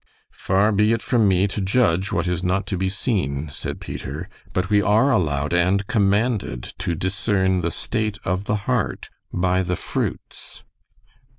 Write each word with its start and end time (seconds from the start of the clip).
"Far 0.33 0.71
be 0.71 0.93
it 0.93 1.01
from 1.03 1.27
me 1.27 1.47
to 1.47 1.61
judge 1.61 2.11
what 2.11 2.27
is 2.27 2.43
not 2.43 2.65
to 2.65 2.75
be 2.75 2.89
seen," 2.89 3.49
said 3.51 3.79
Peter. 3.79 4.29
"But 4.51 4.67
we 4.71 4.81
are 4.81 5.11
allowed 5.11 5.53
and 5.53 5.85
commanded 5.85 6.73
to 6.79 6.95
discern 6.95 7.61
the 7.61 7.69
state 7.69 8.17
of 8.25 8.45
the 8.45 8.55
heart 8.65 9.11
by 9.31 9.61
the 9.61 9.75
fruits." 9.75 10.63